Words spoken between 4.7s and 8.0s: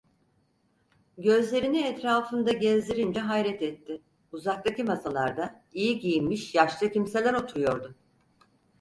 masalarda iyi giyinmiş yaşlı kimseler oturuyordu.